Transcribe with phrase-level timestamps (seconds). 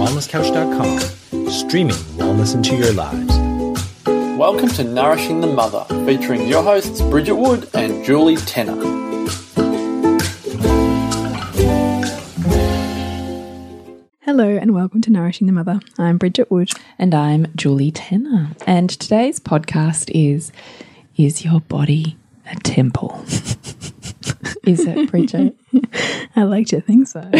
[0.00, 3.36] thewellnesscouch.com, streaming wellness into your lives.
[4.38, 8.76] Welcome to Nourishing the Mother, featuring your hosts Bridget Wood and Julie Tenner.
[14.22, 15.80] Hello and welcome to Nourishing the Mother.
[15.98, 16.70] I'm Bridget Wood.
[16.98, 18.52] And I'm Julie Tenner.
[18.66, 20.50] And today's podcast is
[21.18, 22.16] Is Your Body
[22.50, 23.22] a Temple?
[24.64, 25.56] is it, Bridget?
[26.36, 27.20] I like to think so.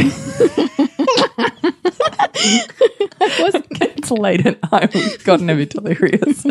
[2.40, 4.94] it's late at night.
[4.94, 6.42] We've gotten a bit delirious.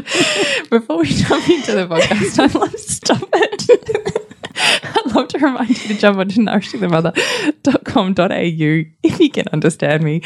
[0.70, 4.20] Before we jump into the podcast, I'd love to stop it.
[4.62, 10.22] I'd love to remind you to jump onto nourishingthemother.com.au if you can understand me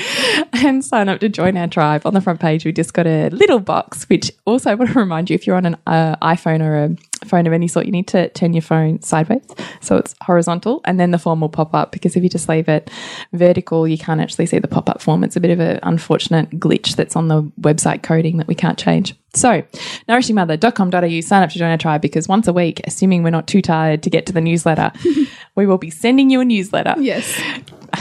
[0.54, 2.02] and sign up to join our tribe.
[2.06, 5.00] On the front page, we just got a little box, which also I want to
[5.00, 6.95] remind you if you're on an uh, iPhone or a
[7.26, 9.45] phone of any sort, you need to turn your phone sideways
[9.81, 12.68] so it's horizontal and then the form will pop up because if you just leave
[12.70, 12.90] it
[13.31, 15.23] vertical, you can't actually see the pop up form.
[15.23, 18.78] It's a bit of an unfortunate glitch that's on the website coding that we can't
[18.78, 19.16] change.
[19.36, 19.64] So,
[20.08, 23.61] nourishingmother.com.au, sign up to join our tribe because once a week, assuming we're not too
[23.61, 24.92] tired to get to the newsletter,
[25.55, 26.94] we will be sending you a newsletter.
[27.00, 27.42] Yes.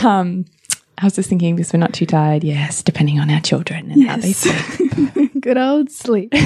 [0.05, 0.45] Um,
[0.99, 2.45] I was just thinking because we're not too tired.
[2.45, 5.13] Yes, depending on our children and how they sleep.
[5.43, 6.33] Good old sleep.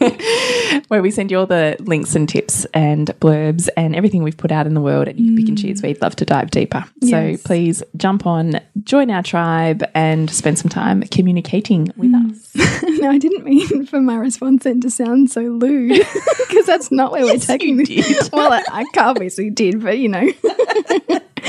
[0.88, 4.50] Where we send you all the links and tips and blurbs and everything we've put
[4.50, 5.80] out in the world, and you can pick and choose.
[5.80, 5.84] Mm.
[5.84, 6.84] We'd love to dive deeper.
[7.00, 7.40] Yes.
[7.40, 12.30] So please jump on, join our tribe, and spend some time communicating with mm.
[12.30, 12.82] us.
[13.00, 16.02] no, I didn't mean for my response then to sound so lewd
[16.48, 18.30] because that's not where we're taking you this.
[18.32, 20.26] Well, I, I obviously did, but you know.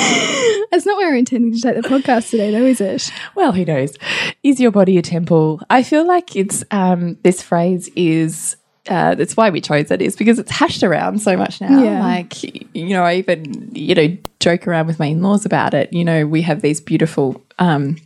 [0.71, 3.11] That's not where we're intending to take the podcast today, though, is it?
[3.35, 3.95] Well, who knows?
[4.43, 5.61] Is your body a temple?
[5.69, 8.55] I feel like it's um, this phrase is.
[8.89, 11.83] Uh, that's why we chose it is because it's hashed around so much now.
[11.83, 11.99] Yeah.
[12.01, 12.43] Like,
[12.75, 15.93] you know, I even, you know, joke around with my in laws about it.
[15.93, 17.97] You know, we have these beautiful, um,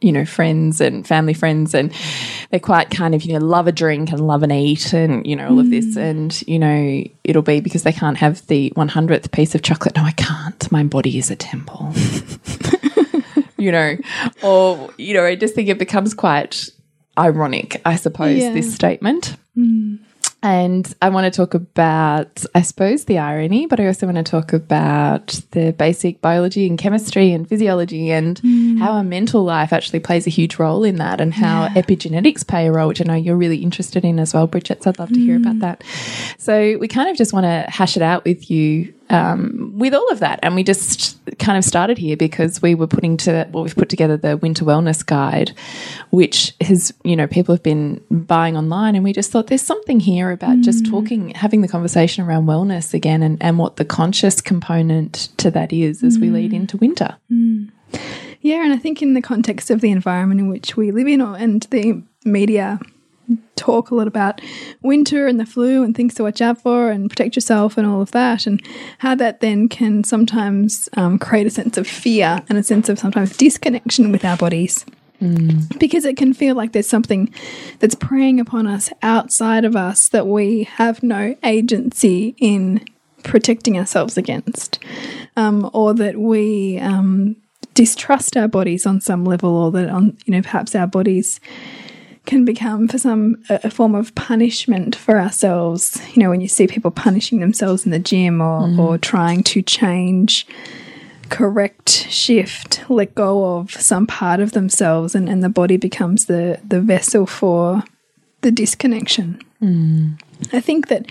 [0.00, 1.92] you know, friends and family friends, and
[2.50, 5.34] they're quite kind of, you know, love a drink and love and eat and, you
[5.34, 5.96] know, all of this.
[5.96, 6.10] Mm.
[6.10, 9.96] And, you know, it'll be because they can't have the 100th piece of chocolate.
[9.96, 10.70] No, I can't.
[10.70, 11.92] My body is a temple.
[13.56, 13.96] you know,
[14.42, 16.68] or, you know, I just think it becomes quite
[17.18, 18.52] ironic, I suppose, Yeah.
[18.52, 19.36] this statement.
[19.56, 20.00] Mm.
[20.44, 24.22] And I want to talk about, I suppose, the irony, but I also want to
[24.22, 28.78] talk about the basic biology and chemistry and physiology and mm.
[28.78, 32.66] how our mental life actually plays a huge role in that and how epigenetics play
[32.66, 34.82] a role, which I know you're really interested in as well, Bridget.
[34.82, 35.60] So I'd love to hear about mm.
[35.60, 35.82] that.
[36.38, 40.10] So we kind of just want to hash it out with you um, with all
[40.10, 40.40] of that.
[40.42, 43.88] And we just kind of started here because we were putting to, well, we've put
[43.88, 45.52] together the winter wellness guide,
[46.10, 48.94] which has, you know, people have been buying online.
[48.94, 50.90] And we just thought there's something here about just mm.
[50.90, 55.72] talking, having the conversation around wellness again and, and what the conscious component to that
[55.72, 56.56] is as we lead mm.
[56.56, 57.16] into winter.
[57.30, 57.70] Mm.
[58.40, 61.22] Yeah, and I think in the context of the environment in which we live in,
[61.22, 62.78] or, and the media
[63.56, 64.40] talk a lot about
[64.82, 68.02] winter and the flu and things to watch out for and protect yourself and all
[68.02, 68.62] of that, and
[68.98, 72.98] how that then can sometimes um, create a sense of fear and a sense of
[72.98, 74.84] sometimes disconnection with our bodies.
[75.78, 77.32] Because it can feel like there's something
[77.78, 82.84] that's preying upon us outside of us that we have no agency in
[83.22, 84.78] protecting ourselves against,
[85.36, 87.36] um, or that we um,
[87.72, 91.40] distrust our bodies on some level, or that on you know perhaps our bodies
[92.26, 96.00] can become for some a, form of punishment for ourselves.
[96.14, 98.80] You know, when you see people punishing themselves in the gym or mm-hmm.
[98.80, 100.46] or trying to change
[101.30, 106.60] correct shift let go of some part of themselves and, and the body becomes the
[106.66, 107.82] the vessel for
[108.42, 109.40] the disconnection.
[109.62, 110.20] Mm.
[110.52, 111.06] I think that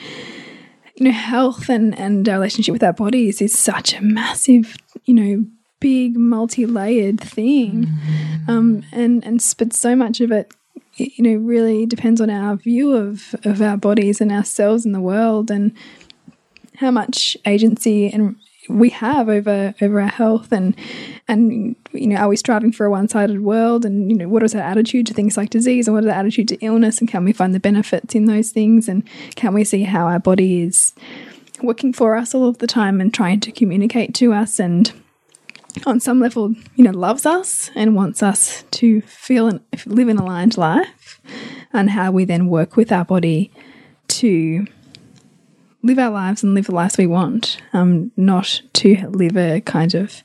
[0.95, 5.13] you know health and and our relationship with our bodies is such a massive you
[5.13, 5.45] know
[5.79, 7.85] big multi-layered thing.
[7.85, 8.49] Mm-hmm.
[8.49, 10.53] Um and and but so much of it
[10.95, 15.01] you know really depends on our view of of our bodies and ourselves in the
[15.01, 15.73] world and
[16.77, 18.35] how much agency and
[18.69, 20.75] we have over over our health and
[21.27, 24.55] and you know are we striving for a one-sided world and you know what is
[24.55, 27.23] our attitude to things like disease and what is our attitude to illness and can
[27.25, 29.03] we find the benefits in those things and
[29.35, 30.93] can we see how our body is
[31.61, 34.93] working for us all of the time and trying to communicate to us and
[35.85, 40.17] on some level you know loves us and wants us to feel and live an
[40.17, 41.19] aligned life
[41.73, 43.51] and how we then work with our body
[44.07, 44.65] to
[45.83, 49.93] live our lives and live the lives we want, um, not to live a kind
[49.93, 50.23] of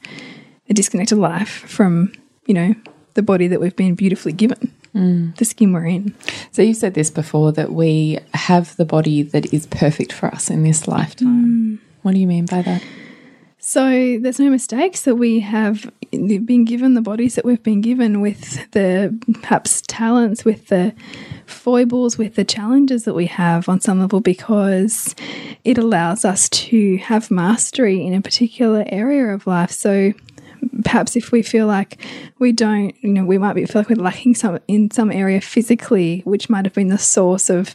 [0.68, 2.12] a disconnected life from,
[2.46, 2.74] you know,
[3.14, 4.72] the body that we've been beautifully given,
[5.36, 6.14] the skin we're in.
[6.52, 10.48] So you've said this before that we have the body that is perfect for us
[10.48, 11.80] in this lifetime.
[12.02, 12.82] What do you mean by that?
[13.68, 18.22] So there's no mistakes that we have been given the bodies that we've been given
[18.22, 20.94] with the perhaps talents, with the
[21.44, 25.14] foibles, with the challenges that we have on some level because
[25.64, 29.70] it allows us to have mastery in a particular area of life.
[29.70, 30.14] So
[30.82, 32.00] perhaps if we feel like
[32.38, 35.42] we don't, you know, we might be feel like we're lacking some in some area
[35.42, 37.74] physically, which might have been the source of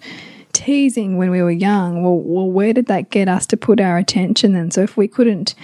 [0.53, 2.03] teasing when we were young.
[2.03, 4.71] Well, well, where did that get us to put our attention then?
[4.71, 5.55] So if we couldn't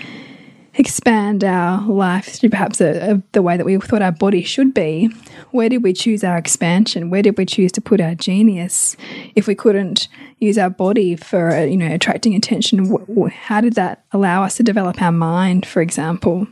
[0.76, 4.74] expand our life through perhaps a, a, the way that we thought our body should
[4.74, 5.10] be,
[5.52, 7.10] where did we choose our expansion?
[7.10, 8.96] Where did we choose to put our genius?
[9.36, 10.08] If we couldn't
[10.40, 12.96] use our body for uh, you know attracting attention,
[13.30, 16.48] how did that allow us to develop our mind, for example?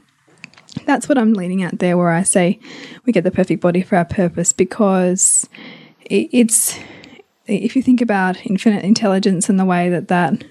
[0.86, 2.60] That's what I'm leaning at there, where I say
[3.06, 5.48] we get the perfect body for our purpose because
[6.02, 6.78] it's
[7.48, 10.44] if you think about infinite intelligence and the way that that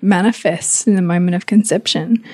[0.00, 2.24] manifests in the moment of conception,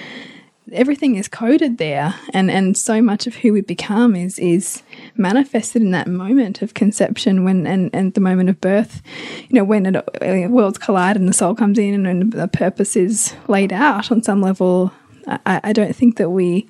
[0.73, 4.83] everything is coded there, and and so much of who we become is is
[5.17, 9.03] manifested in that moment of conception when and and the moment of birth.
[9.49, 12.49] You know, when it, uh, worlds collide and the soul comes in and, and the
[12.49, 14.93] purpose is laid out on some level.
[15.27, 16.69] I, I don't think that we.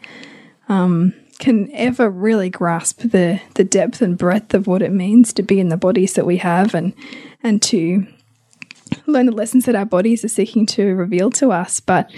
[0.69, 5.43] Um, can ever really grasp the the depth and breadth of what it means to
[5.43, 6.93] be in the bodies that we have and
[7.43, 8.07] and to
[9.07, 12.11] learn the lessons that our bodies are seeking to reveal to us but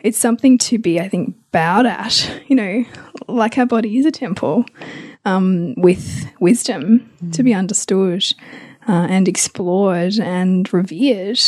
[0.00, 2.84] it's something to be i think bowed at you know
[3.28, 4.64] like our body is a temple
[5.26, 7.32] um, with wisdom mm.
[7.32, 8.24] to be understood
[8.88, 11.38] uh, and explored and revered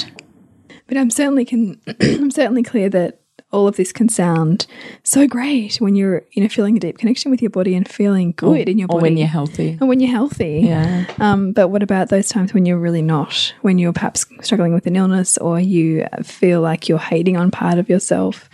[0.86, 3.21] but i'm certainly can i'm certainly clear that
[3.52, 4.66] all of this can sound
[5.04, 8.32] so great when you're you know feeling a deep connection with your body and feeling
[8.32, 8.98] good or, in your body.
[8.98, 9.76] Or when you're healthy.
[9.78, 10.62] And when you're healthy.
[10.64, 11.04] Yeah.
[11.20, 13.54] Um, but what about those times when you're really not?
[13.60, 17.78] When you're perhaps struggling with an illness or you feel like you're hating on part
[17.78, 18.48] of yourself.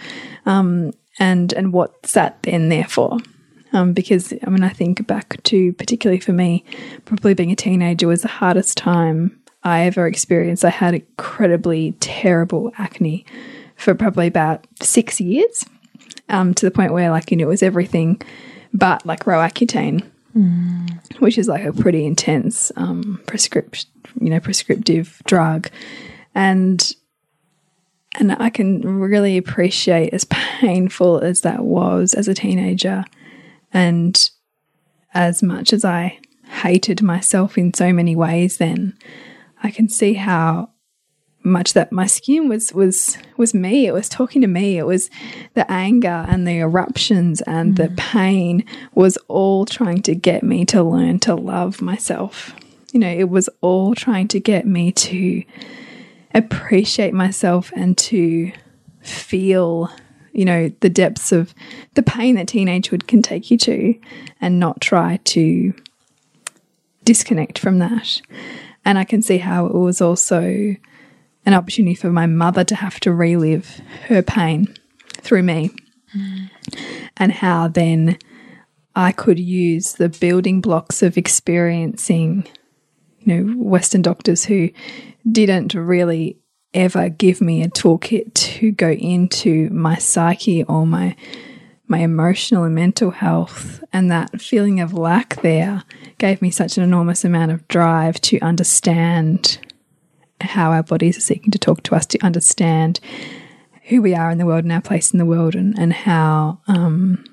[0.47, 3.19] Um, and and what's that then there for?
[3.73, 6.65] Um, because I mean, I think back to particularly for me,
[7.05, 10.65] probably being a teenager was the hardest time I ever experienced.
[10.65, 13.27] I had incredibly terrible acne
[13.79, 15.65] for probably about six years,
[16.29, 18.21] um, to the point where like you know it was everything
[18.75, 20.05] but like Roaccutane,
[20.37, 21.21] mm.
[21.21, 23.87] which is like a pretty intense um, prescript,
[24.21, 25.71] you know, prescriptive drug,
[26.35, 26.93] and
[28.19, 33.05] and I can really appreciate as painful as that was as a teenager,
[33.73, 34.31] and
[35.15, 36.19] as much as I
[36.63, 38.97] hated myself in so many ways, then
[39.63, 40.71] I can see how
[41.49, 43.87] much that my skin was was was me.
[43.87, 44.79] It was talking to me.
[44.79, 45.11] It was
[45.55, 47.77] the anger and the eruptions and mm.
[47.77, 48.65] the pain
[48.95, 52.55] was all trying to get me to learn to love myself.
[52.93, 55.43] You know it was all trying to get me to
[56.35, 58.53] appreciate myself and to
[59.01, 59.91] feel
[60.33, 61.55] you know the depths of
[61.95, 63.99] the pain that teenagehood can take you to
[64.41, 65.75] and not try to
[67.05, 68.21] disconnect from that.
[68.85, 70.77] And i can see how it was also
[71.47, 74.75] an opportunity for my mother to have to relive her pain
[75.13, 75.71] through me.
[76.17, 76.51] Mm.
[77.17, 78.19] And how then
[78.95, 82.47] I could use the building blocks of experiencing,
[83.21, 84.71] you know, Western doctors who
[85.31, 86.39] didn't really
[86.75, 91.17] ever give me a toolkit to go into my psyche or my
[91.91, 95.83] my emotional and mental health and that feeling of lack there
[96.19, 99.59] gave me such an enormous amount of drive to understand
[100.41, 103.01] how our bodies are seeking to talk to us to understand
[103.85, 106.61] who we are in the world and our place in the world and, and how
[106.69, 107.25] um,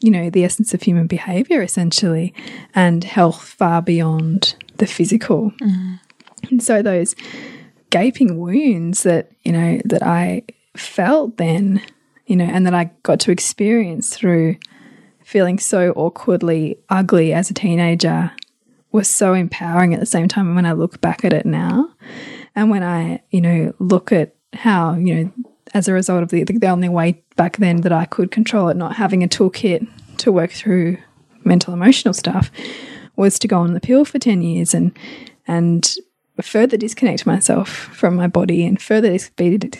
[0.00, 2.34] you know the essence of human behavior essentially
[2.74, 6.00] and health far beyond the physical mm.
[6.50, 7.14] and so those
[7.90, 10.42] gaping wounds that you know that i
[10.76, 11.80] felt then
[12.26, 14.56] you know and that i got to experience through
[15.22, 18.32] feeling so awkwardly ugly as a teenager
[18.92, 21.90] was so empowering at the same time when I look back at it now.
[22.54, 25.32] And when I, you know, look at how, you know,
[25.74, 28.76] as a result of the, the only way back then that I could control it,
[28.76, 29.86] not having a toolkit
[30.18, 30.98] to work through
[31.44, 32.50] mental emotional stuff,
[33.16, 34.96] was to go on the pill for 10 years and,
[35.46, 35.96] and
[36.42, 39.30] further disconnect myself from my body and further dis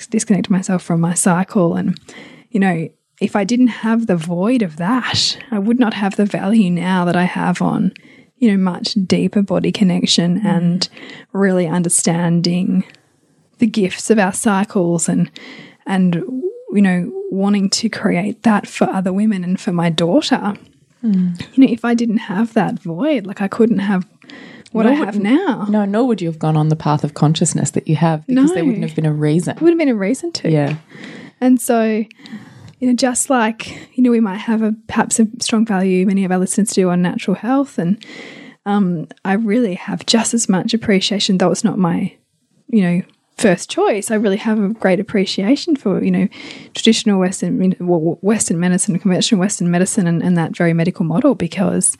[0.06, 1.74] disconnect myself from my cycle.
[1.74, 1.98] And,
[2.50, 2.88] you know,
[3.20, 7.04] if I didn't have the void of that, I would not have the value now
[7.04, 7.92] that I have on
[8.42, 10.44] you know, much deeper body connection mm.
[10.44, 10.88] and
[11.32, 12.82] really understanding
[13.58, 15.30] the gifts of our cycles and
[15.86, 16.16] and
[16.72, 20.54] you know wanting to create that for other women and for my daughter.
[21.04, 21.40] Mm.
[21.54, 24.04] You know, if I didn't have that void, like I couldn't have
[24.72, 25.66] what nor I have now.
[25.70, 28.48] No, nor would you have gone on the path of consciousness that you have because
[28.48, 28.54] no.
[28.54, 29.56] there wouldn't have been a reason.
[29.56, 30.50] It would have been a reason to.
[30.50, 30.78] Yeah.
[31.40, 32.04] And so
[32.82, 36.24] you know, just like, you know, we might have a perhaps a strong value, many
[36.24, 37.78] of our listeners do on natural health.
[37.78, 38.04] And
[38.66, 42.16] um, I really have just as much appreciation, though it's not my,
[42.66, 43.02] you know,
[43.36, 44.10] first choice.
[44.10, 46.28] I really have a great appreciation for, you know,
[46.74, 51.96] traditional Western, Western medicine, conventional Western medicine, and, and that very medical model because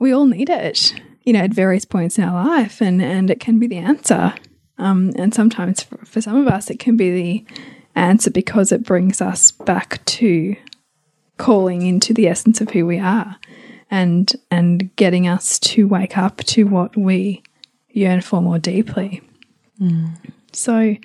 [0.00, 2.82] we all need it, you know, at various points in our life.
[2.82, 4.34] And, and it can be the answer.
[4.78, 7.46] Um, and sometimes for, for some of us, it can be the
[7.94, 10.56] answer because it brings us back to
[11.36, 13.36] calling into the essence of who we are
[13.90, 17.42] and and getting us to wake up to what we
[17.90, 19.20] yearn for more deeply.
[19.80, 20.16] Mm.
[20.52, 20.96] So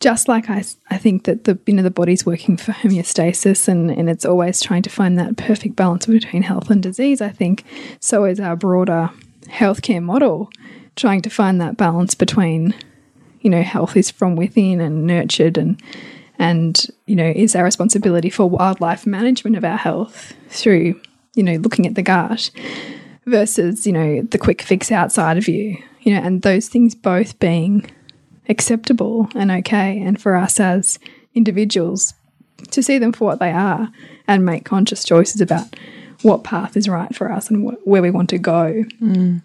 [0.00, 3.90] just like I, I think that the you know the body's working for homeostasis and,
[3.90, 7.64] and it's always trying to find that perfect balance between health and disease, I think
[8.00, 9.10] so is our broader
[9.44, 10.50] healthcare model
[10.96, 12.74] trying to find that balance between
[13.46, 15.80] you know health is from within and nurtured and
[16.36, 21.00] and you know is our responsibility for wildlife management of our health through
[21.34, 22.50] you know looking at the gut
[23.24, 27.38] versus you know the quick fix outside of you you know and those things both
[27.38, 27.88] being
[28.48, 30.98] acceptable and okay and for us as
[31.32, 32.14] individuals
[32.72, 33.92] to see them for what they are
[34.26, 35.76] and make conscious choices about
[36.22, 39.40] what path is right for us and wh where we want to go mm.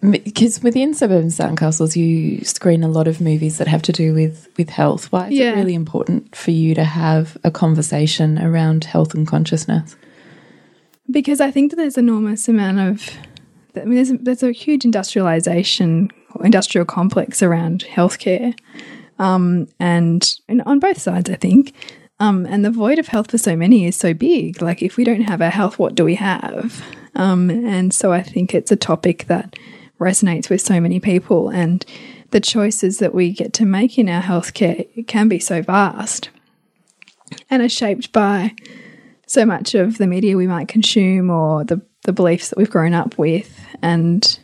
[0.00, 4.48] Because within Suburban Sandcastles, you screen a lot of movies that have to do with
[4.58, 5.12] with health.
[5.12, 5.52] Why is yeah.
[5.52, 9.94] it really important for you to have a conversation around health and consciousness?
[11.10, 13.10] Because I think that there's enormous amount of,
[13.76, 16.10] I mean, there's a, there's a huge industrialization,
[16.42, 18.58] industrial complex around healthcare,
[19.18, 21.74] um, and, and on both sides, I think.
[22.18, 24.62] Um, and the void of health for so many is so big.
[24.62, 26.82] Like, if we don't have our health, what do we have?
[27.14, 29.56] Um, and so I think it's a topic that
[30.00, 31.84] resonates with so many people and
[32.30, 36.30] the choices that we get to make in our healthcare can be so vast
[37.50, 38.54] and are shaped by
[39.26, 42.94] so much of the media we might consume or the, the beliefs that we've grown
[42.94, 43.58] up with.
[43.80, 44.38] And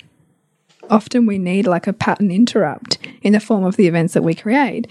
[0.89, 4.35] often we need like a pattern interrupt in the form of the events that we
[4.35, 4.91] create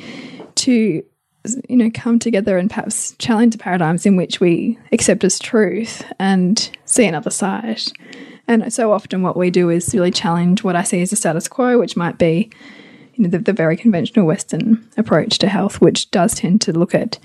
[0.56, 1.04] to
[1.70, 6.04] you know come together and perhaps challenge the paradigms in which we accept as truth
[6.20, 7.82] and see another side.
[8.48, 11.48] And so often what we do is really challenge what I see as the status
[11.48, 12.50] quo, which might be
[13.16, 16.96] you know, the, the very conventional Western approach to health, which does tend to look
[16.96, 17.20] at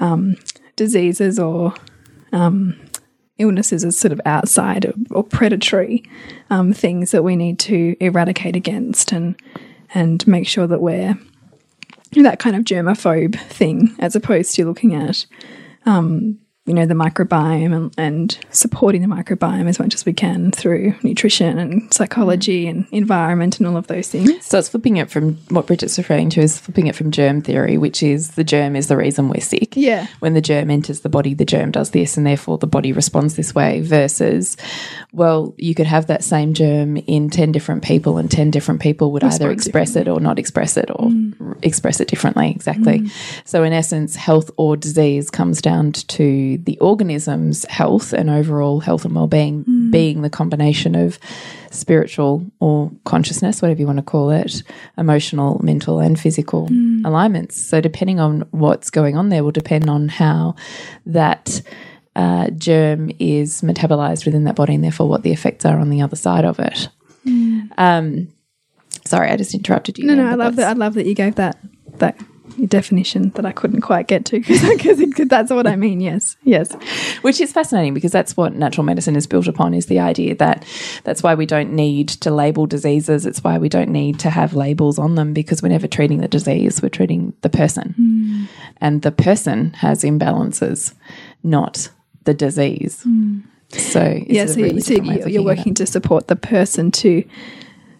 [0.00, 0.36] um,
[0.76, 1.74] diseases or
[2.32, 2.74] um,
[3.38, 6.02] illnesses as sort of outside or, or predatory
[6.50, 9.36] um, things that we need to eradicate against and
[9.94, 11.18] and make sure that we're
[12.22, 15.24] that kind of germaphobe thing as opposed to looking at
[15.86, 20.52] um, you know, the microbiome and, and, supporting the microbiome as much as we can
[20.52, 24.46] through nutrition and psychology and environment and all of those things.
[24.46, 27.78] So it's flipping it from what Bridget's referring to is flipping it from germ theory,
[27.78, 29.76] which is the germ is the reason we're sick.
[29.76, 30.06] Yeah.
[30.20, 33.34] When the germ enters the body, the germ does this and therefore the body responds
[33.34, 34.56] this way versus,
[35.12, 39.10] well, you could have that same germ in 10 different people and 10 different people
[39.10, 41.58] would Respond either express it or not express it or mm.
[41.62, 42.50] express it differently.
[42.50, 43.00] Exactly.
[43.00, 43.42] Mm.
[43.44, 49.04] So in essence, health or disease comes down to the organism's health and overall health
[49.04, 49.90] and well-being mm.
[49.90, 51.18] being the combination of
[51.70, 54.62] spiritual or consciousness whatever you want to call it
[54.98, 57.04] emotional mental and physical mm.
[57.04, 60.54] alignments so depending on what's going on there will depend on how
[61.06, 61.62] that
[62.14, 66.02] uh, germ is metabolized within that body and therefore what the effects are on the
[66.02, 66.88] other side of it
[67.26, 67.68] mm.
[67.78, 68.28] um,
[69.04, 71.36] sorry i just interrupted you no no i love that i love that you gave
[71.36, 71.58] that
[71.98, 72.18] that
[72.66, 76.00] definition that I couldn't quite get to because that's what I mean.
[76.00, 76.72] Yes, yes.
[77.22, 80.64] Which is fascinating because that's what natural medicine is built upon is the idea that
[81.04, 83.26] that's why we don't need to label diseases.
[83.26, 86.28] It's why we don't need to have labels on them because we're never treating the
[86.28, 87.94] disease, we're treating the person.
[87.98, 88.48] Mm.
[88.80, 90.94] And the person has imbalances,
[91.42, 91.88] not
[92.24, 93.02] the disease.
[93.06, 93.42] Mm.
[93.70, 97.24] So, yeah, so, really so you're working to support the person to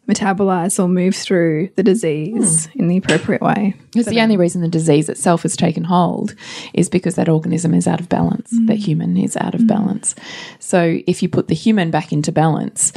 [0.09, 2.77] metabolize or move through the disease mm.
[2.77, 3.75] in the appropriate way.
[3.93, 6.35] Because the only reason the disease itself has taken hold
[6.75, 8.67] is because that organism is out of balance, mm.
[8.67, 9.69] that human is out of mm.
[9.69, 10.15] balance.
[10.59, 12.93] So if you put the human back into balance,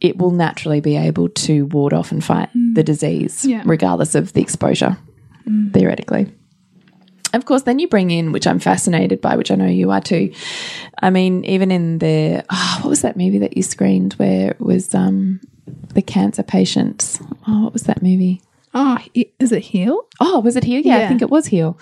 [0.00, 2.84] it will naturally be able to ward off and fight the mm.
[2.84, 3.62] disease, yeah.
[3.64, 4.96] regardless of the exposure,
[5.48, 5.72] mm.
[5.72, 6.32] theoretically.
[7.32, 10.00] Of course, then you bring in, which I'm fascinated by, which I know you are
[10.00, 10.32] too.
[11.02, 14.60] I mean, even in the oh, what was that movie that you screened where it
[14.60, 15.40] was um,
[15.94, 17.20] the cancer patients.
[17.46, 18.42] Oh, what was that movie?
[18.76, 20.04] Oh, is it Heal?
[20.20, 20.80] Oh, was it Heal?
[20.80, 21.78] Yeah, yeah, I think it was Heal.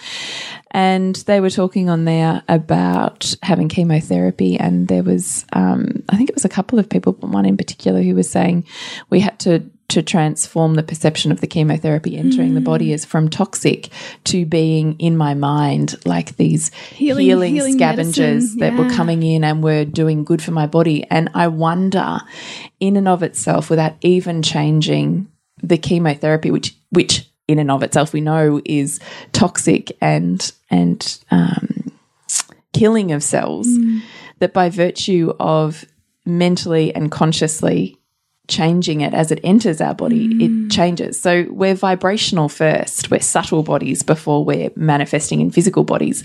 [0.73, 6.29] And they were talking on there about having chemotherapy, and there was, um, I think
[6.29, 8.67] it was a couple of people, but one in particular, who was saying
[9.09, 13.29] we had to to transform the perception of the chemotherapy entering the body as from
[13.29, 13.91] toxic
[14.25, 19.23] to being in my mind like these Healing- healing, healing scavengers medicine, that were coming
[19.23, 21.05] in and were doing good for my body.
[21.11, 22.21] And I wonder,
[22.81, 25.29] in and of itself, without even changing
[25.63, 28.99] the chemotherapy, which which in and of itself we know is
[29.33, 31.93] toxic and and um,
[32.73, 33.69] killing of cells,
[34.39, 35.85] that by virtue of
[36.25, 37.99] mentally and consciously
[38.53, 40.71] changing it as it enters our body, it mm.
[40.71, 41.19] changes.
[41.19, 46.23] So we're vibrational first, we're subtle bodies before we're manifesting in physical bodies.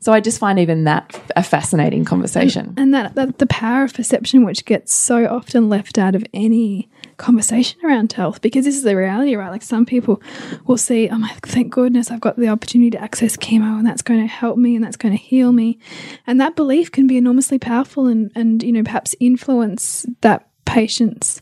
[0.00, 2.74] So I just find even that a fascinating conversation.
[2.76, 6.88] and that, that the power of perception which gets so often left out of any
[7.16, 10.22] conversation around health because this is the reality right like some people
[10.66, 14.00] will see oh my thank goodness i've got the opportunity to access chemo and that's
[14.00, 15.78] going to help me and that's going to heal me
[16.26, 21.40] and that belief can be enormously powerful and and you know perhaps influence that patient's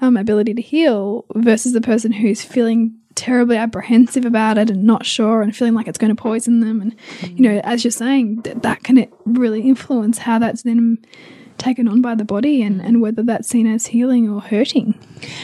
[0.00, 5.04] um, ability to heal versus the person who's feeling terribly apprehensive about it and not
[5.04, 6.80] sure and feeling like it's going to poison them.
[6.80, 6.96] And
[7.38, 10.98] you know as you're saying th that can really influence how that's then
[11.58, 14.94] taken on by the body and, and whether that's seen as healing or hurting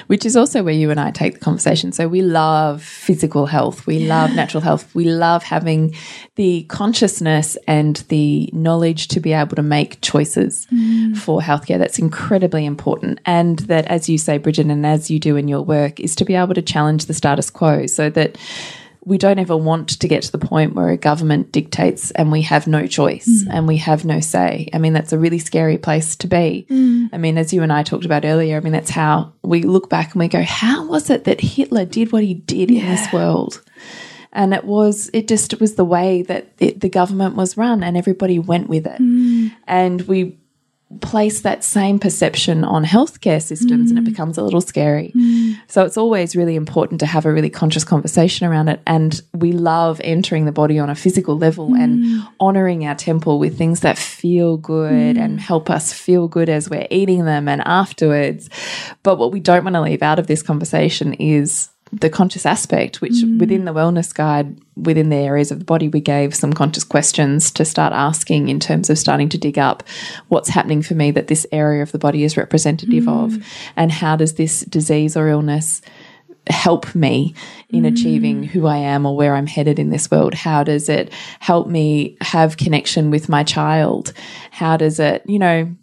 [0.07, 1.93] which is also where you and I take the conversation.
[1.93, 5.95] So we love physical health, we love natural health, we love having
[6.37, 11.17] the consciousness and the knowledge to be able to make choices mm.
[11.17, 11.79] for healthcare.
[11.79, 13.21] That's incredibly important.
[13.25, 16.25] And that, as you say, Bridget, and as you do in your work, is to
[16.25, 18.37] be able to challenge the status quo so that
[19.05, 22.43] we don't ever want to get to the point where a government dictates and we
[22.43, 23.49] have no choice mm.
[23.51, 24.69] and we have no say.
[24.73, 26.67] I mean, that's a really scary place to be.
[26.69, 27.11] Mm.
[27.13, 29.89] I mean, as you and I talked about earlier, I mean, that's how we look
[29.89, 33.13] back and we go, how was it that Hitler did what he did in this
[33.13, 33.63] world?
[34.33, 37.97] And it was, it just was the way that it, the government was run and
[37.97, 39.01] everybody went with it.
[39.01, 39.53] Mm.
[39.67, 40.39] And we
[41.03, 44.07] place that same perception on healthcare systems and it mm.
[44.07, 45.13] becomes a little scary.
[45.15, 45.61] Mm.
[45.67, 48.81] So it's always really important to have a really conscious conversation around it.
[48.87, 52.29] And we love entering the body on a physical level and mm.
[52.41, 56.87] honoring our temple with things that feel good and help us feel good as we're
[56.91, 58.49] eating them and afterwards.
[59.03, 63.01] But what we don't want to leave out of this conversation is the conscious aspect,
[63.01, 63.39] which mm.
[63.39, 67.51] within the wellness guide, within the areas of the body, we gave some conscious questions
[67.53, 69.83] to start asking in terms of starting to dig up
[70.29, 73.25] what's happening for me that this area of the body is representative mm.
[73.25, 73.45] of,
[73.77, 75.81] and how does this disease or illness
[76.49, 77.35] help me
[77.71, 77.93] in mm.
[77.93, 80.35] achieving who I am or where I'm headed in this world?
[80.35, 84.13] How does it help me have connection with my child?
[84.51, 85.75] How does it, you know,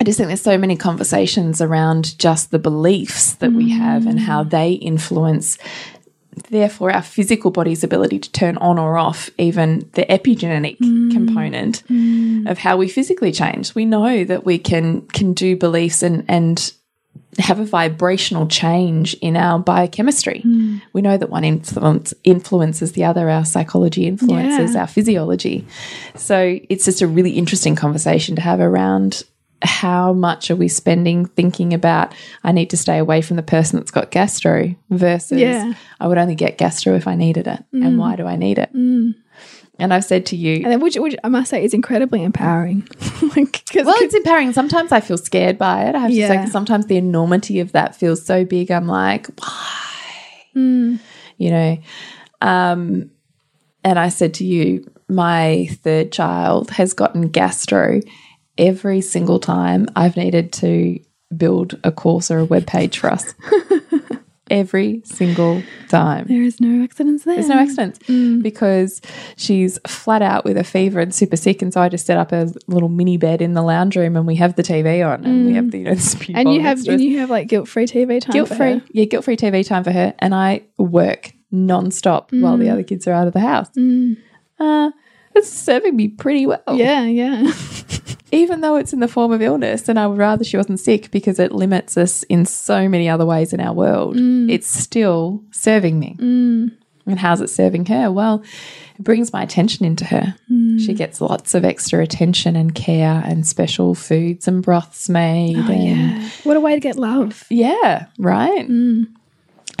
[0.00, 4.18] I just think there's so many conversations around just the beliefs that we have and
[4.18, 4.50] how mm.
[4.50, 5.58] they influence,
[6.50, 11.12] therefore, our physical body's ability to turn on or off, even the epigenetic mm.
[11.12, 12.50] component mm.
[12.50, 13.74] of how we physically change.
[13.74, 16.72] We know that we can can do beliefs and and
[17.38, 20.42] have a vibrational change in our biochemistry.
[20.92, 24.82] We know that one influence influences the other, our psychology influences Yeah.
[24.82, 25.64] our physiology.
[26.14, 29.22] So it's just a really interesting conversation to have around
[29.62, 33.78] how much are we spending thinking about I need to stay away from the person
[33.78, 35.74] that's got gastro versus Yeah.
[36.00, 37.64] I would only get gastro if I needed it.
[37.72, 37.96] And mm.
[37.96, 38.74] why do I need it?
[38.74, 39.14] Mm.
[39.78, 42.86] And I've said to you, and then which, which i must say is incredibly empowering
[43.36, 44.52] like, well, it's empowering.
[44.52, 45.94] Sometimes I feel scared by it.
[45.94, 46.44] I have to say, Yeah.
[46.46, 48.70] sometimes the enormity of that feels so big.
[48.70, 50.46] I'm like, why?
[50.54, 50.98] Mm.
[51.38, 51.78] You know,
[52.42, 53.10] um,
[53.84, 58.00] and I said to you, my third child has gotten gastro
[58.58, 60.98] every single time I've needed to
[61.36, 63.34] build a course or a web page for us.
[64.50, 66.26] every single time.
[66.28, 68.42] there is no accidents there There's no accidents Mm.
[68.42, 69.00] because
[69.36, 71.62] she's flat out with a fever and super sick.
[71.62, 74.26] And so I just set up a little mini bed in the lounge room and
[74.26, 76.32] we have the TV on and we have the, you know, the Mm.
[76.36, 78.82] and you have and you have like guilt-free tv time guilt free.
[78.90, 80.12] Yeah, guilt free TV time for her.
[80.18, 82.60] And I work non-stop while Mm.
[82.60, 83.68] the other kids are out of the house.
[84.60, 84.90] Uh,
[85.34, 86.62] it's serving me pretty well.
[86.72, 87.50] yeah yeah
[88.32, 91.10] Even though it's in the form of illness, and I would rather she wasn't sick
[91.10, 94.50] because it limits us in so many other ways in our world, Mm.
[94.50, 96.16] it's still serving me.
[97.04, 98.10] And how's it serving her?
[98.12, 98.42] Well,
[98.96, 100.34] it brings my attention into her.
[100.50, 100.80] Mm.
[100.80, 105.56] She gets lots of extra attention and care and special foods and broths made.
[105.56, 108.66] and Oh, yeah what a way to get love yeah, right.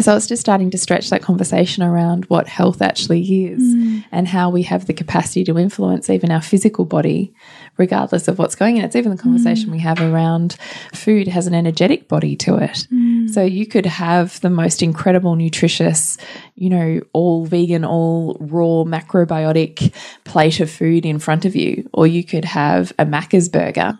[0.02, 0.04] Mm.
[0.04, 4.04] So it's just starting to stretch that conversation around what health actually is Mm.
[4.12, 7.32] and how we have the capacity to influence even our physical body,
[7.78, 8.84] regardless of what's going in.
[8.84, 9.72] It's even the conversation Mm.
[9.72, 10.56] we have around
[10.92, 12.86] food has an energetic body to it.
[12.92, 13.30] Mm.
[13.30, 16.18] So you could have the most incredible, nutritious,
[16.56, 19.92] you know, all vegan, all raw, macrobiotic
[20.24, 23.96] plate of food in front of you, or you could have a Macca's burger.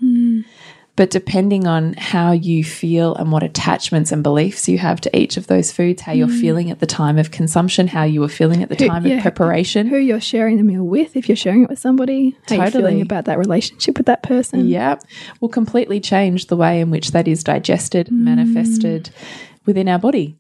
[0.94, 5.38] But depending on how you feel and what attachments and beliefs you have to each
[5.38, 8.62] of those foods, how you're feeling at the time of consumption, how you were feeling
[8.62, 8.80] at the Mm.
[8.80, 9.86] Who- time yeah, of preparation.
[9.86, 12.82] Who you're sharing the meal with, if you're sharing it with somebody, how you're Totally.
[12.82, 14.68] feeling about that relationship with that person.
[14.68, 14.96] Yeah,
[15.40, 18.12] will completely change the way in which that is digested, Mm.
[18.24, 19.08] manifested
[19.64, 20.36] within our body.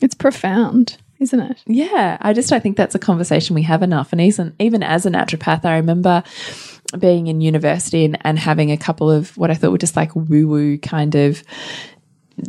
[0.00, 1.58] It's profound, isn't it?
[1.68, 4.10] Yeah, I just don't think that's a conversation we have enough.
[4.12, 6.24] And even even as a naturopath, I remember
[6.98, 10.14] being in university and, and having a couple of what I thought were just like
[10.14, 11.42] woo woo kind of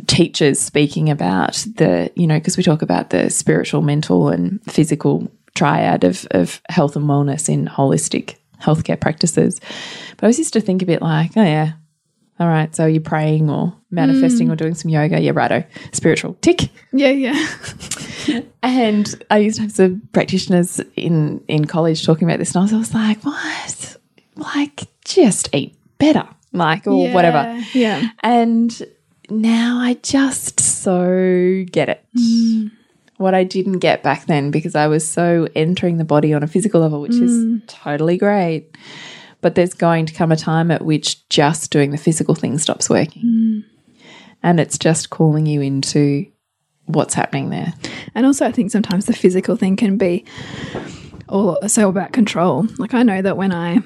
[0.06, 5.30] teachers speaking about the, you know, because we talk about the spiritual, mental, and physical
[5.54, 9.60] triad of, of health and wellness in holistic healthcare practices.
[10.16, 11.72] But I was used to think a bit like, oh, yeah,
[12.40, 14.52] all right, so you're praying or manifesting mm.
[14.52, 15.18] or doing some yoga.
[15.18, 15.64] Yeah, righto.
[15.92, 16.34] Spiritual.
[16.40, 16.68] Tick.
[16.92, 17.46] Yeah, yeah.
[18.62, 22.62] And I used to have some practitioners in in college talking about this, and I
[22.64, 23.96] was, I was like, "What?
[24.38, 28.08] Like, just eat better, like, or Yeah, whatever." Yeah.
[28.22, 28.82] And
[29.30, 32.04] now I just so get it.
[32.18, 32.70] Mm.
[33.18, 36.46] What I didn't get back then because I was so entering the body on a
[36.46, 37.62] physical level, which is Mm.
[37.66, 38.76] totally great.
[39.40, 42.88] But there's going to come a time at which just doing the physical thing stops
[42.88, 43.22] working.
[43.22, 43.64] Mm.
[44.42, 46.26] And it's just calling you into
[46.86, 47.72] what's happening there.
[48.14, 50.24] And also, I think sometimes the physical thing can be
[51.28, 52.66] all so about control.
[52.78, 53.78] Like I know that when I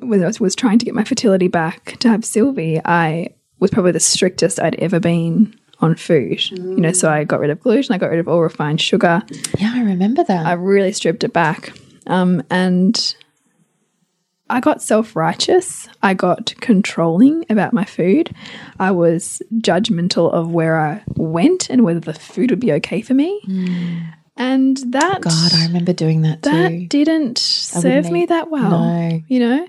[0.00, 3.28] was, was trying to get my fertility back to have Sylvie, I
[3.60, 6.50] was probably the strictest I'd ever been on food.
[6.50, 9.22] You know, so I got rid of gluten, I got rid of all refined sugar.
[9.58, 10.46] Yeah, I remember that.
[10.46, 11.72] I really stripped it back.
[12.06, 13.14] Um, and
[14.50, 15.88] I got self righteous.
[16.02, 18.34] I got controlling about my food.
[18.78, 23.14] I was judgmental of where I went and whether the food would be okay for
[23.14, 23.40] me.
[24.36, 26.50] And that God, I remember doing that too.
[26.50, 28.70] that didn't serve me that well.
[28.70, 29.22] No.
[29.28, 29.68] You know?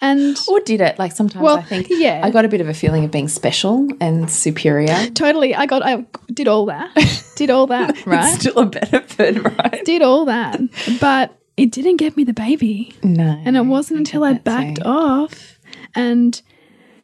[0.00, 0.98] And or did it?
[0.98, 2.22] Like sometimes Well, I think yeah.
[2.24, 5.10] I got a bit of a feeling of being special and superior.
[5.14, 6.94] totally I got I did all that.
[7.36, 8.32] did all that, right?
[8.32, 9.84] It's still a benefit, right?
[9.84, 10.60] did all that.
[10.98, 12.94] But it didn't get me the baby.
[13.02, 13.40] No.
[13.44, 14.88] And it wasn't until I backed too.
[14.88, 15.58] off
[15.94, 16.40] and,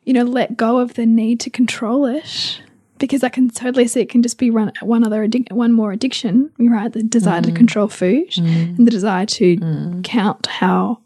[0.05, 2.61] you know, let go of the need to control it.
[3.03, 5.91] Because I can totally see it can just be run, one other addic- one more
[5.93, 6.91] addiction, right?
[6.93, 7.47] The desire Mm.
[7.47, 8.79] to control food mm.
[8.79, 10.05] and the desire to mm.
[10.05, 10.99] count how,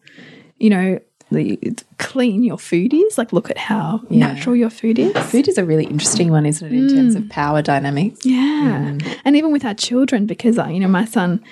[0.58, 0.98] you know,
[1.32, 1.58] the
[1.98, 3.16] clean your food is.
[3.18, 5.16] Like, look at how natural your food is.
[5.32, 7.30] Food is a really interesting one, isn't it, in terms of mm.
[7.30, 8.24] power dynamics?
[8.24, 8.98] Yeah.
[9.24, 11.42] And even with our children, because, uh, you know, my son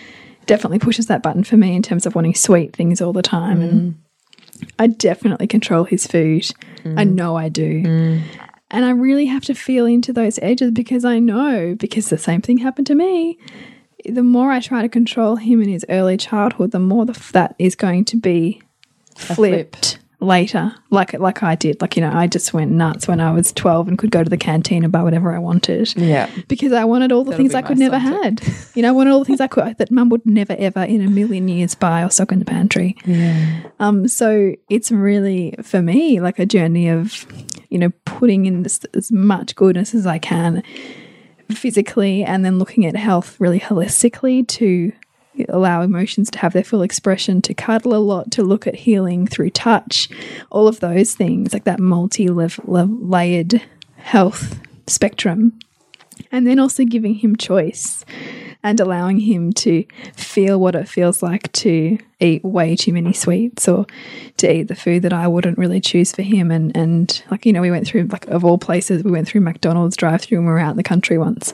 [0.47, 3.63] definitely pushes that button for me in terms of wanting sweet things all the time.
[3.63, 3.95] And
[4.79, 6.53] I definitely control his food.
[6.85, 8.21] I know I do.
[8.75, 12.43] And I really have to feel into those edges because I know, because the same
[12.43, 13.39] thing happened to me.
[14.05, 17.55] The more I try to control him in his early childhood, the more the, that
[17.61, 18.61] is going to be
[19.17, 21.81] flipped later, like like I did.
[21.81, 24.31] Like you know, I just went nuts when I was twelve and could go to
[24.31, 25.95] the canteen and buy whatever I wanted.
[25.97, 26.29] Yeah.
[26.49, 28.43] because I wanted all the That'll things I could never had.
[28.75, 31.01] You know, I wanted all the things I could that Mum would never ever in
[31.01, 32.97] a million years buy or stock in the pantry.
[33.05, 33.63] Yeah.
[33.79, 37.27] Um, so it's really for me like a journey of,
[37.75, 40.63] you know, putting in this, as much goodness as I can
[41.51, 44.93] physically and then looking at health really holistically to
[45.49, 49.27] allow emotions to have their full expression, to cuddle a lot, to look at healing
[49.27, 50.09] through touch,
[50.53, 53.61] all of those things, like that multi layered
[53.97, 55.59] health spectrum.
[56.31, 58.05] And then also giving him choice
[58.65, 59.85] and allowing him to
[60.17, 63.87] feel what it feels like to eat way too many sweets or
[64.39, 66.51] to eat the food that I wouldn't really choose for him.
[66.51, 69.43] And, and like, you know, we went through, like, of all places, we went through
[69.43, 71.53] McDonald's drive through and we were out in the country once.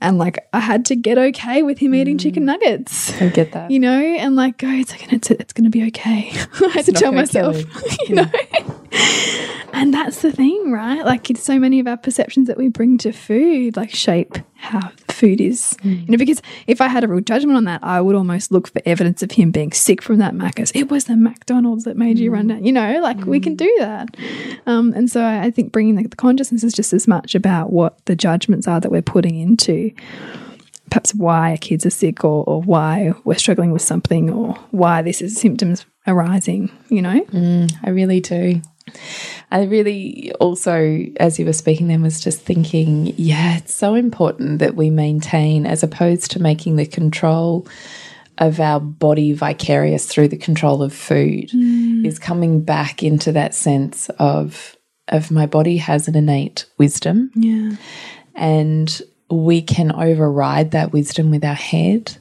[0.00, 2.46] And like, I had to get okay with him eating chicken mm.
[2.46, 3.18] nuggets.
[3.22, 3.70] I get that.
[3.70, 6.32] You know, and like go, it's like it's it's going to be okay.
[6.60, 7.56] I had to tell myself,
[8.08, 8.30] you know.
[9.72, 11.02] and that's the thing, right?
[11.02, 14.90] Like it's so many of our perceptions that we bring to food, like shape how
[15.08, 15.76] food is.
[15.82, 16.00] Mm.
[16.06, 18.68] You know, because if I had a real judgment on that, I would almost look
[18.68, 20.72] for evidence of him being sick from that Macca's.
[20.74, 22.34] It was the McDonald's that made you Mm.
[22.34, 22.64] run down.
[22.64, 24.16] You know, like we can do that.
[24.66, 27.72] Um, and so I, I think bringing the, the consciousness is just as much about
[27.72, 29.92] what the judgments are that we're putting into
[30.90, 35.02] perhaps why our kids are sick or, or why we're struggling with something or why
[35.02, 37.66] this is symptoms arising, you know?
[37.82, 38.62] I really do.
[39.50, 44.58] I really also, as you were speaking then, was just thinking, yeah, it's so important
[44.58, 47.66] that we maintain, as opposed to making the control
[48.38, 52.04] of our body vicarious through the control of food, mm.
[52.04, 54.76] is coming back into that sense of
[55.08, 57.76] of my body has an innate wisdom Yeah.
[58.34, 62.16] and we can override that wisdom with our head.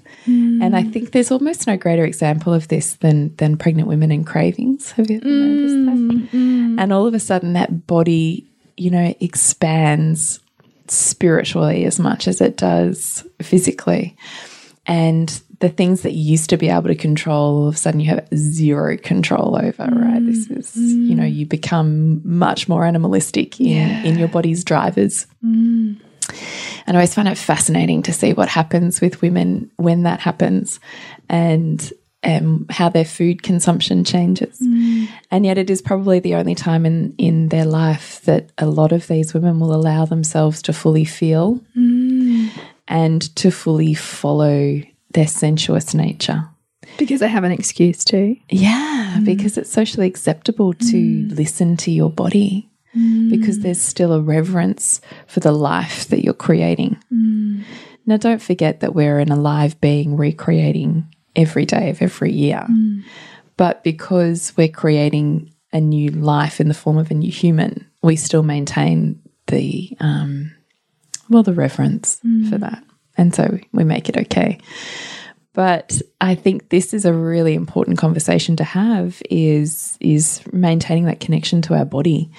[0.61, 0.93] And I mm.
[0.93, 4.91] think there's almost no greater example of this than than pregnant women and cravings.
[4.91, 5.95] Have you ever noticed that?
[5.95, 6.81] Mm, mm.
[6.81, 10.39] And all of a sudden, that body, you know, expands
[10.87, 14.15] spiritually as much as it does physically.
[14.87, 17.99] And the things that you used to be able to control, all of a sudden
[17.99, 20.23] you have zero control over, right?
[20.25, 25.27] This is, you know, you become much more animalistic in, in your body's drivers.
[26.87, 30.79] And I always find it fascinating to see what happens with women when that happens
[31.29, 31.91] and
[32.23, 34.59] um, how their food consumption changes.
[34.59, 35.07] Mm.
[35.31, 38.91] And yet, it is probably the only time in, in their life that a lot
[38.91, 42.49] of these women will allow themselves to fully feel mm.
[42.87, 46.49] and to fully follow their sensuous nature.
[46.97, 48.35] Because they have an excuse to.
[48.49, 49.25] Yeah, mm.
[49.25, 52.69] because it's socially acceptable to listen to your body
[53.29, 56.97] because there's still a reverence for the life that you're creating.
[58.05, 62.65] Now, don't forget that we're an alive being recreating every day of every year.
[63.57, 68.15] But because we're creating a new life in the form of a new human, we
[68.15, 70.55] still maintain the, um,
[71.29, 72.83] well, the reverence for that.
[73.17, 74.59] And so we make it okay.
[75.53, 81.21] But I think this is a really important conversation to have is is maintaining that
[81.21, 82.29] connection to our body.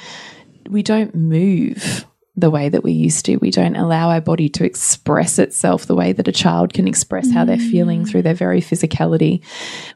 [0.69, 3.37] We don't move the way that we used to.
[3.37, 7.31] We don't allow our body to express itself the way that a child can express
[7.33, 8.09] how they're feeling mm.
[8.09, 9.43] through their very physicality.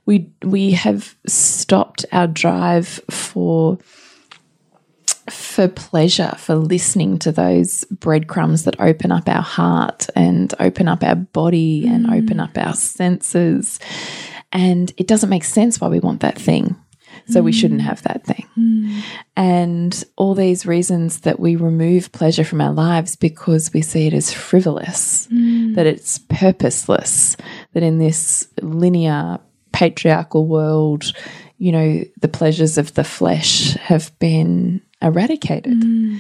[0.07, 3.79] We we have stopped our drive for
[5.29, 11.05] for pleasure, for listening to those breadcrumbs that open up our heart and open up
[11.05, 12.43] our body and open mm.
[12.43, 13.79] up our senses.
[14.53, 16.75] And it doesn't make sense why we want that thing.
[17.31, 18.47] So we shouldn't have that thing.
[18.55, 19.01] Hmm.
[19.37, 24.15] And all these reasons that we remove pleasure from our lives because we see it
[24.15, 25.75] as frivolous, hmm.
[25.75, 27.37] that it's purposeless,
[27.73, 29.39] that in this linear
[29.73, 31.13] patriarchal world,
[31.59, 35.83] you know, the pleasures of the flesh have been eradicated.
[35.83, 36.19] Hmm.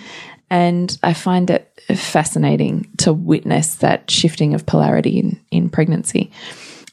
[0.51, 6.33] And I find it fascinating to witness that shifting of polarity in, in pregnancy.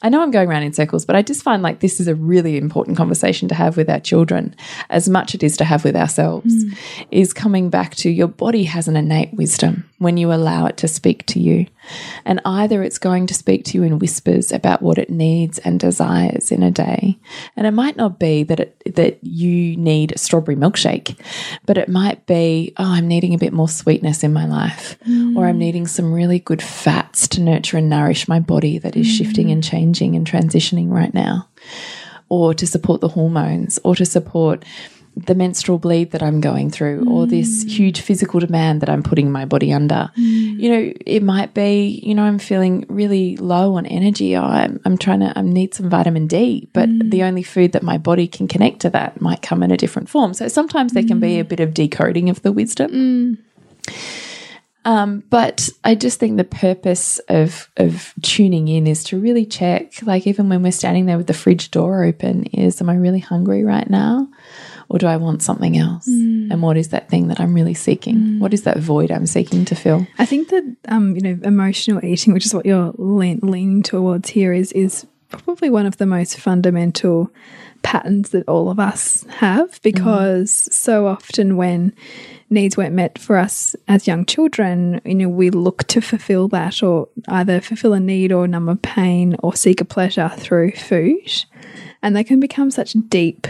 [0.01, 2.15] I know I'm going around in circles, but I just find like this is a
[2.15, 4.55] really important conversation to have with our children,
[4.89, 6.77] as much it is to have with ourselves, mm.
[7.11, 10.87] is coming back to your body has an innate wisdom when you allow it to
[10.87, 11.65] speak to you.
[12.23, 15.79] And either it's going to speak to you in whispers about what it needs and
[15.79, 17.17] desires in a day.
[17.55, 21.19] And it might not be that it, that you need a strawberry milkshake,
[21.65, 24.97] but it might be, oh, I'm needing a bit more sweetness in my life,
[25.35, 29.07] or I'm needing some really good fats to nurture and nourish my body that is
[29.07, 31.47] shifting and changing and transitioning right now,
[32.29, 34.63] or to support the hormones, or to support
[35.25, 37.69] the menstrual bleed that I'm going through, or this mm.
[37.69, 40.11] huge physical demand that I'm putting my body under.
[40.17, 40.59] Mm.
[40.59, 44.35] You know, it might be, you know, I'm feeling really low on energy.
[44.35, 47.09] Or I'm, I'm trying to, I need some vitamin D, but mm.
[47.09, 50.09] the only food that my body can connect to that might come in a different
[50.09, 50.33] form.
[50.33, 53.39] So sometimes there can be a bit of decoding of the wisdom.
[54.85, 60.01] Um, but I just think the purpose of of tuning in is to really check,
[60.03, 63.19] like even when we're standing there with the fridge door open, is am I really
[63.19, 64.29] hungry right now?
[64.89, 66.07] Or do I want something else?
[66.07, 66.51] Mm.
[66.51, 68.15] And what is that thing that I'm really seeking?
[68.15, 68.39] Mm.
[68.39, 70.07] What is that void I'm seeking to fill?
[70.17, 74.29] I think that um, you know emotional eating, which is what you're lean, leaning towards
[74.29, 77.29] here, is is probably one of the most fundamental
[77.83, 79.81] patterns that all of us have mm.
[79.81, 81.93] because so often when
[82.49, 86.81] needs weren't met for us as young children, you know, we look to fulfill that
[86.81, 91.45] or either fulfill a need or numb a pain or seek a pleasure through food.
[92.01, 93.47] And they can become such deep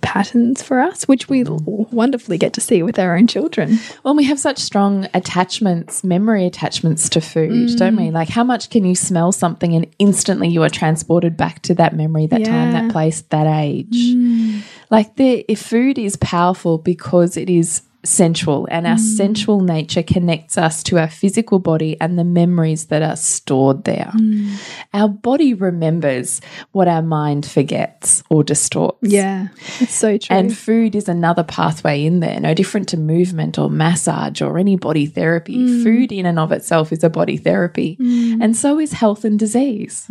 [0.00, 1.92] patterns for us, which we mm.
[1.92, 3.78] wonderfully get to see with our own children.
[4.02, 7.76] Well, we have such strong attachments, memory attachments to food, mm.
[7.76, 8.10] don't we?
[8.10, 11.94] Like, how much can you smell something and instantly you are transported back to that
[11.94, 14.14] memory, that time, that place, that age?
[14.14, 14.62] Mm.
[14.90, 19.16] Like, the if food is powerful because it is sensual and our mm.
[19.16, 24.10] sensual nature connects us to our physical body and the memories that are stored there.
[24.14, 24.56] Mm.
[24.94, 26.40] Our body remembers
[26.72, 28.98] what our mind forgets or distorts.
[29.02, 29.48] Yeah,
[29.80, 30.36] it's so true.
[30.36, 34.76] And food is another pathway in there, no different to movement or massage or any
[34.76, 35.56] body therapy.
[35.56, 35.82] Mm.
[35.82, 37.96] Food, in and of itself, is a body therapy.
[38.00, 40.06] And so is health and disease.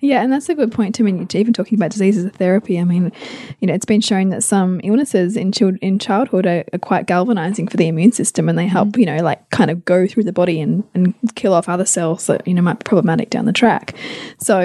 [0.00, 1.00] Yeah, and that's a good point.
[1.00, 3.12] I mean, even talking about disease as a therapy, I mean,
[3.60, 7.06] you know, it's been shown that some illnesses in child in childhood are, are quite
[7.06, 8.98] galvanizing for the immune system, and they help, mm.
[8.98, 12.26] you know, like kind of go through the body and and kill off other cells
[12.26, 13.94] that you know might be problematic down the track.
[14.38, 14.60] So,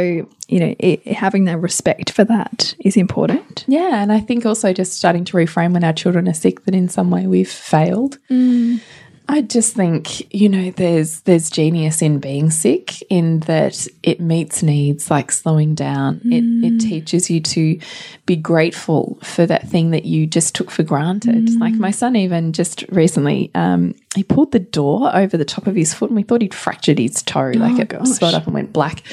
[0.48, 3.64] you know, it, having that respect for that is important.
[3.68, 4.02] Yeah.
[4.02, 6.90] And I think also just starting to reframe when our children are sick that in
[6.90, 8.18] some way we've failed.
[8.30, 8.82] Mm.
[9.30, 14.63] I just think, you know, there's there's genius in being sick in that it meets
[14.63, 16.22] needs like slowing down.
[16.24, 17.78] It it teaches you to
[18.26, 21.60] be grateful for that thing that you just took for granted.
[21.60, 25.76] Like my son even just recently, um, he pulled the door over the top of
[25.76, 27.52] his foot and we thought he'd fractured his toe.
[27.54, 28.08] Like it gosh.
[28.08, 29.04] swelled up and went black.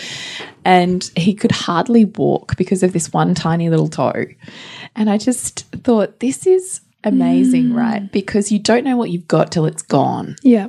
[0.64, 4.26] And he could hardly walk because of this one tiny little toe.
[4.96, 7.76] And I just thought, this is amazing, mm.
[7.76, 8.10] right?
[8.10, 10.36] Because you don't know what you've got till it's gone.
[10.42, 10.68] Yeah.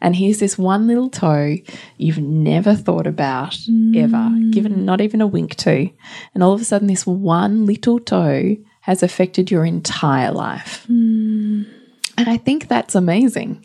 [0.00, 1.56] And here's this one little toe
[1.96, 3.56] you've never thought about
[3.96, 4.52] ever, mm.
[4.52, 5.90] given not even a wink to.
[6.34, 10.86] And all of a sudden, this one little toe has affected your entire life.
[10.88, 11.66] Mm.
[12.18, 13.64] And I think that's amazing.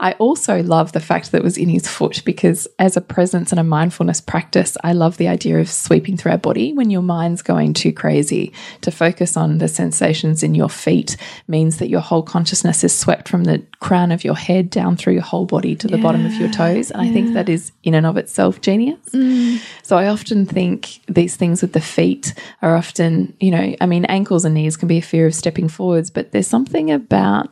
[0.00, 3.52] I also love the fact that it was in his foot because, as a presence
[3.52, 7.02] and a mindfulness practice, I love the idea of sweeping through our body when your
[7.02, 8.52] mind's going too crazy.
[8.82, 11.16] To focus on the sensations in your feet
[11.48, 15.14] means that your whole consciousness is swept from the crown of your head down through
[15.14, 16.90] your whole body to the bottom of your toes.
[16.90, 18.98] And I think that is, in and of itself, genius.
[19.10, 19.60] Mm.
[19.82, 24.04] So I often think these things with the feet are often, you know, I mean,
[24.06, 27.50] ankles and knees can be a fear of stepping forwards, but there's something about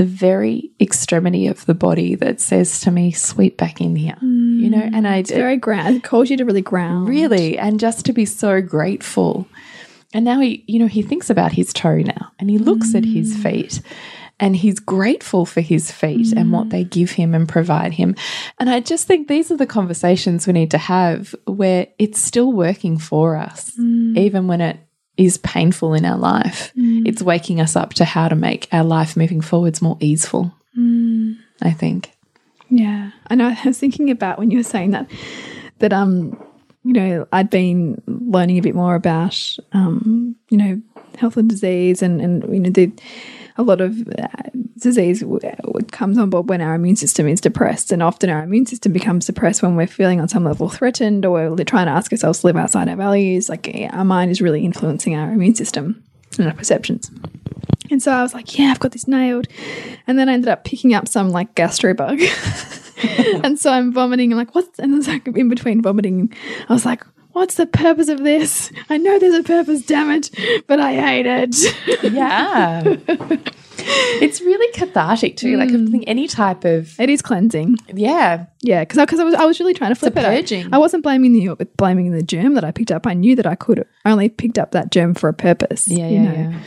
[0.00, 4.70] the very extremity of the body that says to me, sweep back in here, you
[4.70, 5.96] know, mm, and I Very ground.
[5.96, 7.06] It calls you to really ground.
[7.06, 9.46] really, and just to be so grateful.
[10.14, 13.04] And now he, you know, he thinks about his toe now and he looks at
[13.04, 13.42] his mm.
[13.42, 13.82] feet
[14.40, 16.70] and he's grateful for his feet and what mm.
[16.70, 18.16] they give him and provide him.
[18.58, 22.50] And I just think these are the conversations we need to have where it's still
[22.50, 24.78] working for us, even when it
[25.16, 26.72] is painful in our life.
[27.06, 30.54] It's waking us up to how to make our life moving forwards more easeful.
[31.62, 32.12] I think.
[32.68, 33.10] Yeah.
[33.28, 35.10] I know I was thinking about when you were saying that
[35.80, 36.38] that um
[36.84, 39.38] you know, I'd been learning a bit more about
[39.72, 40.80] um, you know,
[41.18, 42.90] health and disease and and you know the
[43.60, 44.26] a lot of uh,
[44.78, 45.40] disease w-
[45.92, 49.26] comes on board when our immune system is depressed, and often our immune system becomes
[49.26, 52.46] depressed when we're feeling on some level threatened, or we're trying to ask ourselves to
[52.46, 53.48] live outside our values.
[53.48, 56.02] Like our mind is really influencing our immune system
[56.38, 57.10] and our perceptions.
[57.90, 59.48] And so I was like, yeah, I've got this nailed.
[60.06, 62.20] And then I ended up picking up some like gastro bug.
[63.44, 64.32] and so I'm vomiting.
[64.32, 66.32] I'm like, what's, and it's like in between vomiting,
[66.68, 68.70] I was like, what's the purpose of this?
[68.88, 70.30] I know there's a purpose, damn it,
[70.66, 72.12] but I hate it.
[72.12, 72.82] Yeah.
[74.22, 75.56] it's really cathartic too.
[75.56, 75.88] Like mm.
[75.88, 77.76] I think any type of it is cleansing.
[77.94, 78.46] yeah.
[78.62, 80.24] Yeah, because I, 'cause I was I was really trying to flip a it.
[80.26, 80.68] I- purging.
[80.74, 83.06] I, wasn't blaming the blaming the germ that I picked up.
[83.06, 85.88] I knew that I could I only picked up that germ for a purpose.
[85.88, 86.32] Yeah, yeah, know.
[86.50, 86.60] yeah.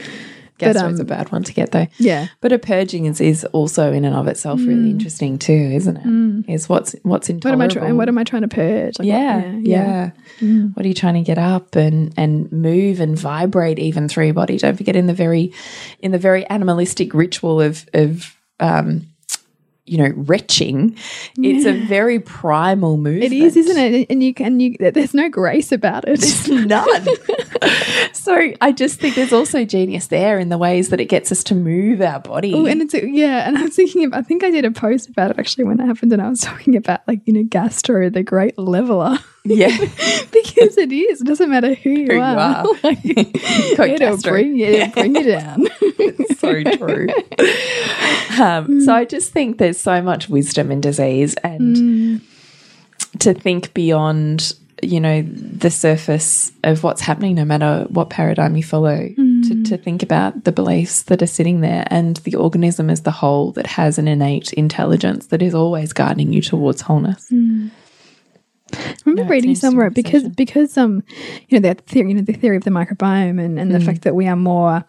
[0.64, 1.88] Gastro's um, a bad one to get though.
[1.98, 2.28] Yeah.
[2.42, 6.04] But a purging is, is also in and of itself really interesting too, isn't it
[6.06, 6.52] it?
[6.52, 7.62] Is what's what's What am.
[7.62, 7.98] I trying?
[7.98, 9.00] What am I trying to purge?
[9.00, 10.12] Like, yeah, yeah.
[10.74, 14.34] What are you trying to get up and and move and vibrate even through your
[14.34, 14.58] body?
[14.58, 15.54] Don't forget in the very
[16.00, 19.08] in the very animalistic ritual of of um,
[19.86, 20.98] you know retching,
[21.38, 23.34] it's a very primal movement.
[23.34, 24.08] It is, isn't it?
[24.10, 24.76] And you can you.
[24.80, 26.22] There's no grace about it.
[26.48, 27.08] None.
[28.14, 31.44] so I just think there's also genius there in the ways that it gets us
[31.46, 32.54] to move our body.
[32.54, 35.10] Oh, and it's yeah, and I was thinking of I think I did a post
[35.10, 38.10] about it actually when it happened, and I was talking about like you know gastro,
[38.10, 39.78] the great leveler, yeah.
[40.32, 41.22] because it is.
[41.22, 42.38] It doesn't matter who you Who you are.
[42.38, 42.64] are.
[42.84, 45.68] like, it'll bring you, it'll bring you down.
[46.38, 47.08] so true.
[48.40, 48.90] um, so hmm.
[48.90, 53.18] I just think there's so much wisdom in disease and hmm.
[53.20, 58.64] to think beyond, you know, the surface of what's happening, no matter what paradigm you
[58.64, 59.64] follow, to, hmm.
[59.64, 63.52] to think about the beliefs that are sitting there and the organism as the whole
[63.52, 67.30] that has an innate intelligence that is always guiding you towards wholeness.
[68.74, 71.04] I remember it's reading somewhere because because um
[71.48, 73.86] you know the theory you know the theory of the microbiome and, and the mm.
[73.86, 74.84] fact that we are more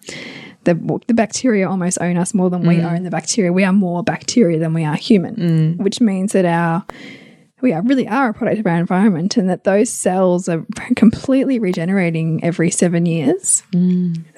[0.65, 2.93] the the bacteria almost own us more than we mm.
[2.93, 3.53] own the bacteria.
[3.53, 5.77] We are more bacteria than we are human, mm.
[5.77, 6.85] which means that our
[7.61, 10.67] we are really are a product of our environment, and that those cells are
[10.97, 13.63] completely regenerating every seven years.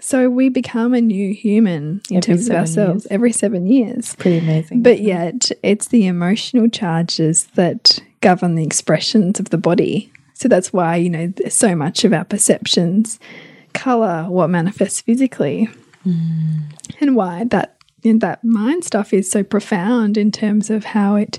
[0.01, 3.13] So we become a new human in Every terms of ourselves years.
[3.13, 4.15] every seven years.
[4.17, 4.83] Pretty amazing.
[4.83, 10.11] But yet, it's the emotional charges that govern the expressions of the body.
[10.35, 13.21] So that's why, you know, so much of our perceptions
[13.73, 15.69] color what manifests physically.
[16.05, 16.73] Mm.
[17.01, 21.39] And why that that mind stuff is so profound in terms of how it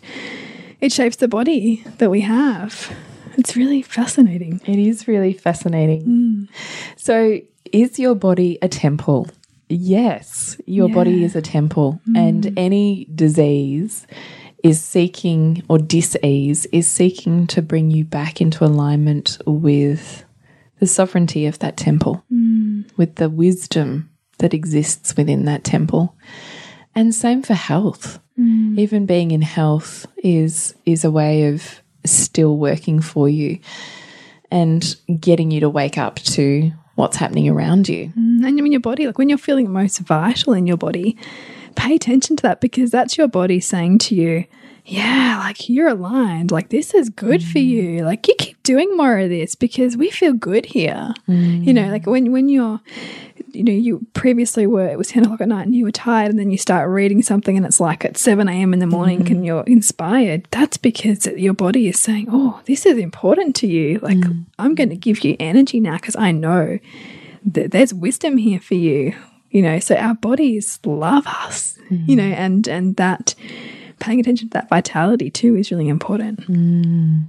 [0.80, 2.96] it shapes the body that we have.
[3.38, 4.62] It's really fascinating.
[4.66, 6.04] It is really fascinating.
[6.06, 6.50] Mm.
[6.96, 7.42] So,
[7.74, 9.28] is your body a temple?
[9.68, 12.18] Yes, your body is a temple, mm.
[12.18, 14.08] and any disease
[14.64, 20.26] is seeking or dis-ease is seeking to bring you back into alignment with
[20.80, 22.86] the sovereignty of that temple, mm.
[22.98, 26.16] with the wisdom that exists within that temple.
[26.96, 28.20] And same for health.
[28.40, 28.80] Mm.
[28.80, 33.60] Even being in health is is a way of still working for you
[34.52, 38.08] and getting you to wake up to what's happening around you.
[38.18, 38.46] Mm.
[38.48, 41.18] And in your body, like when you're feeling most vital in your body,
[41.78, 44.46] pay attention to that because that's your body saying to you,
[44.86, 46.50] yeah, like you're aligned.
[46.50, 47.66] Like this is good for mm.
[47.66, 48.06] you.
[48.06, 51.14] Like you keep doing more of this because we feel good here.
[51.28, 52.80] You know, like when when you're
[53.52, 56.30] you know, you previously were it was ten o'clock at night and you were tired
[56.30, 59.20] and then you start reading something and it's like at seven AM in the morning
[59.20, 59.44] and mm-hmm.
[59.44, 60.48] you're inspired.
[60.52, 64.00] That's because your body is saying, Oh, this is important to you.
[64.00, 64.46] Like mm.
[64.58, 66.80] I'm gonna give you energy now because I know
[67.46, 69.16] that there's wisdom here for you
[69.52, 72.34] you know so our bodies love us you know hmm.
[72.34, 73.34] and and that
[74.00, 76.44] paying attention to that vitality too is really important.
[76.44, 77.22] Hmm.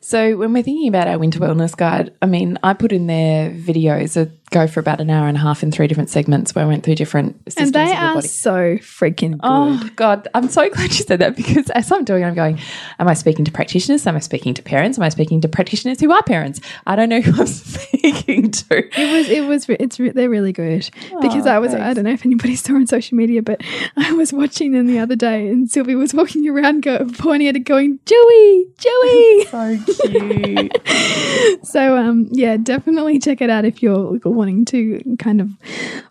[0.00, 3.50] So when we're thinking about our winter wellness guide, I mean, I put in there
[3.50, 6.64] videos that go for about an hour and a half in three different segments where
[6.64, 8.28] I went through different systems and they of the are body.
[8.28, 12.22] so freaking good Oh God, I'm so glad you said that because as I'm doing,
[12.22, 12.58] it, I'm going,
[12.98, 14.06] am I speaking to practitioners?
[14.06, 14.98] Am I speaking to parents?
[14.98, 16.60] Am I speaking to practitioners who are parents?
[16.86, 19.00] I don't know who I'm speaking to.
[19.00, 20.88] it was it was it's re- they're really good
[21.20, 23.62] because Oh, I was I don't know if anybody saw on social media but
[23.96, 27.56] I was watching them the other day and Sylvie was walking around go, pointing at
[27.56, 31.66] it going Joey Joey So cute.
[31.66, 35.50] So um yeah, definitely check it out if you're wanting to kind of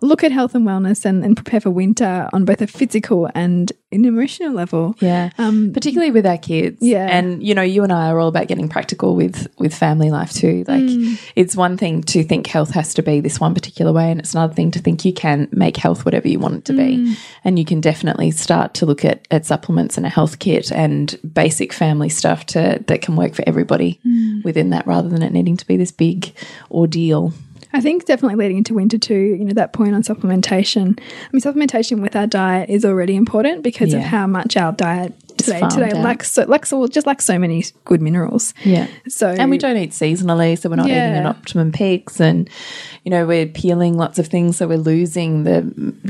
[0.01, 3.71] look at health and wellness and, and prepare for winter on both a physical and
[3.91, 4.95] an emotional level.
[4.99, 5.29] Yeah.
[5.37, 6.79] Um particularly with our kids.
[6.81, 7.07] Yeah.
[7.09, 10.33] And you know, you and I are all about getting practical with with family life
[10.33, 10.65] too.
[10.67, 11.17] Like Mm.
[11.35, 14.33] it's one thing to think health has to be this one particular way and it's
[14.33, 16.77] another thing to think you can make health whatever you want it to Mm.
[16.77, 17.15] be.
[17.45, 21.17] And you can definitely start to look at at supplements and a health kit and
[21.33, 24.43] basic family stuff to that can work for everybody Mm.
[24.43, 26.33] within that rather than it needing to be this big
[26.71, 27.33] ordeal.
[27.75, 30.97] I think definitely leading into winter too, you know, that point on supplementation.
[30.99, 35.13] I mean supplementation with our diet is already important because of how much our diet
[35.37, 36.03] today today out.
[36.03, 38.53] lacks so lacks all just lacks so many good minerals.
[38.63, 38.87] Yeah.
[39.07, 42.19] So And we don't eat seasonally, so we're not eating at optimum peaks.
[42.21, 42.49] And,
[43.05, 45.61] you know, we're peeling lots of things, so we're losing the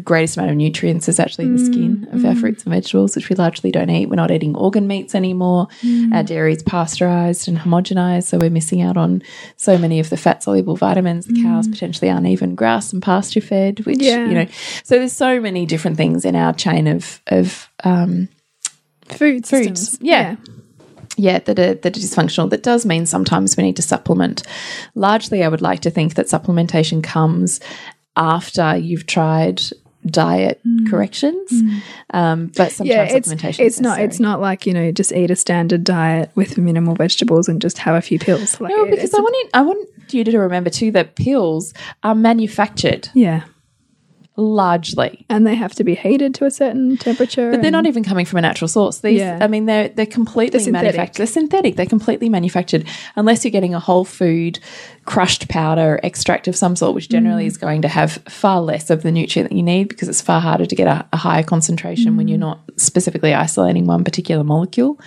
[0.02, 2.40] greatest amount of nutrients is actually the skin of our mm.
[2.40, 4.08] fruits and vegetables, which we largely don't eat.
[4.08, 5.68] We're not eating organ meats anymore.
[5.82, 6.14] Mm.
[6.16, 9.22] Our dairy is pasteurized and homogenized, so we're missing out on
[9.58, 11.26] so many of the fat soluble vitamins.
[11.26, 11.44] The mm.
[11.44, 14.26] cows potentially aren't even grass and pasture fed, which, Yeah.
[14.30, 14.48] you know,
[14.86, 18.30] so there's so many different things in our chain of, of, um,
[19.10, 19.98] food Foods, systems.
[20.02, 20.38] yeah.
[21.18, 22.50] Yeah, that are, that are dysfunctional.
[22.50, 24.44] That does mean sometimes we need to supplement.
[24.96, 27.60] Largely, I would like to think that supplementation comes
[28.16, 29.62] after you've tried
[30.06, 31.52] diet corrections.
[32.12, 32.86] Um, but sometimes Mm.
[32.86, 35.84] yeah, it's supplementation it's is not it's not like you know just eat a standard
[35.84, 38.62] diet with minimal vegetables and just have a few pills.
[38.62, 43.10] Like No, because I want I want you to remember too that pills are manufactured
[43.16, 43.46] yeah,
[44.38, 45.26] largely.
[45.30, 47.52] and they have to be heated to a certain temperature.
[47.52, 49.00] But they're not even coming from a natural source.
[49.00, 49.40] These, Yeah.
[49.42, 50.96] I mean, they're they're completely They're synthetic.
[50.96, 51.18] manufactured.
[51.20, 51.76] They're synthetic.
[51.76, 54.60] They're completely manufactured, unless you're getting a whole food
[55.06, 57.48] crushed powder extract of some sort, which generally mm.
[57.48, 60.42] is going to have far less of the nutrient that you need because it's far
[60.42, 62.30] harder to get a, a higher concentration when mm.
[62.30, 65.00] you're not specifically isolating one particular molecule.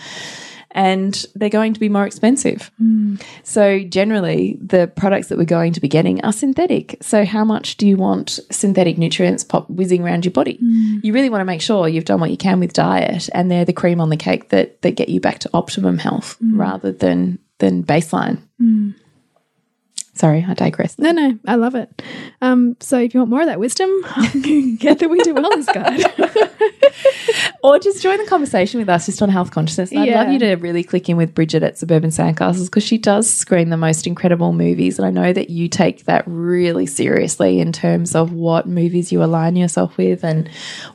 [0.72, 2.70] And they're going to be more expensive.
[2.78, 3.16] Hmm.
[3.42, 6.98] So, generally, the products that we're going to be getting are synthetic.
[7.00, 10.58] So, how much do you want synthetic nutrients pop whizzing around your body?
[10.60, 10.98] Hmm.
[11.02, 13.64] You really want to make sure you've done what you can with diet, and they're
[13.64, 16.60] the cream on the cake that that get you back to optimum health hmm.
[16.60, 18.42] rather than than baseline.
[20.18, 20.98] Sorry, I digress.
[20.98, 22.02] No, no, I love it.
[22.42, 23.88] Um, so if you want more of that wisdom,
[24.78, 26.12] get the Winter Wellness Guide.
[27.62, 29.90] Or just join the conversation with us just on health consciousness.
[29.90, 32.98] And I'd love you to really click in with Bridget at Suburban Sandcastles because she
[32.98, 34.98] does screen the most incredible movies.
[34.98, 39.24] And I know that you take that really seriously in terms of what movies you
[39.24, 40.48] align yourself with and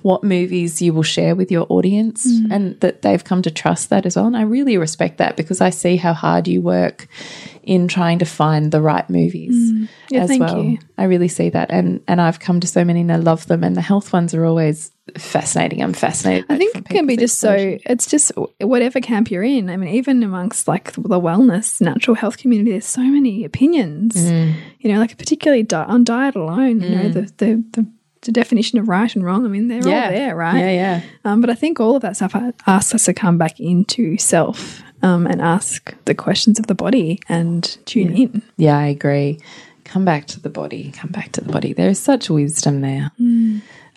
[0.03, 2.47] what movies you will share with your audience mm.
[2.49, 4.27] and that they've come to trust that as well.
[4.27, 7.07] And I really respect that because I see how hard you work
[7.63, 9.89] in trying to find the right movies mm.
[10.09, 10.63] Yeah, as thank well.
[10.63, 10.77] you.
[10.97, 11.71] I really see that.
[11.71, 13.63] And and I've come to so many and I love them.
[13.63, 15.81] And the health ones are always fascinating.
[15.81, 16.45] I'm fascinated.
[16.49, 17.53] I think it can be just so,
[17.85, 19.69] it's just whatever camp you're in.
[19.69, 24.55] I mean, even amongst like the wellness, natural health community, there's so many opinions, Mm.
[24.79, 27.85] you know, like particularly di on diet alone, you know, the, the, the,
[28.21, 29.43] the definition of right and wrong.
[29.45, 30.57] I mean, they're all there, right?
[30.59, 31.01] Yeah, yeah.
[31.25, 32.33] Um, but I think all of that stuff
[32.67, 37.19] asks us to come back into self um, and ask the questions of the body
[37.27, 38.41] and tune in.
[38.55, 39.39] Yeah, I agree.
[39.83, 40.91] Come back to the body.
[40.95, 41.73] Come back to the body.
[41.73, 43.11] There is such wisdom there.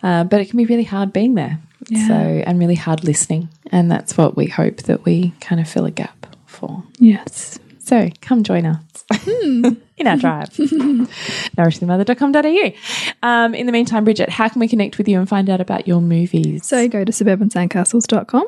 [0.03, 1.59] Uh, but it can be really hard being there.
[1.89, 2.07] Yeah.
[2.07, 3.49] So, and really hard listening.
[3.71, 6.83] And that's what we hope that we kind of fill a gap for.
[6.99, 7.59] Yes.
[7.79, 8.81] So, come join us.
[9.97, 10.49] in our drive.
[11.57, 13.27] nourishthemother.com.au.
[13.27, 15.87] Um, in the meantime, Bridget, how can we connect with you and find out about
[15.87, 16.65] your movies?
[16.65, 18.47] So go to suburbansandcastles.com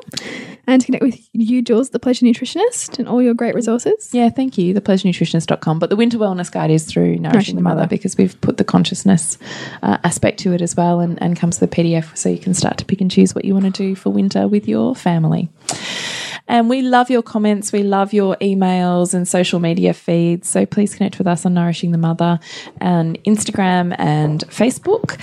[0.66, 4.10] and to connect with you, Jules, the pleasure nutritionist, and all your great resources.
[4.12, 4.74] yeah, thank you.
[4.74, 5.78] Thepleasurenutritionist.com.
[5.78, 7.88] But the winter wellness guide is through Nourishing, Nourishing the the Mother Mother.
[7.88, 9.38] because we've put the consciousness
[9.82, 12.54] uh, aspect to it as well and, and comes with a PDF so you can
[12.54, 15.48] start to pick and choose what you want to do for winter with your family.
[16.50, 17.70] And we love your comments.
[17.70, 20.48] We love your emails and social media feeds.
[20.48, 22.40] So please connect with us on Nourishing the Mother
[22.80, 25.16] and Instagram and Facebook.